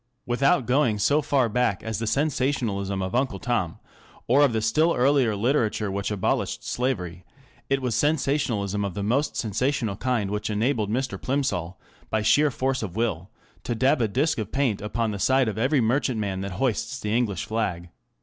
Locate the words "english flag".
17.15-17.89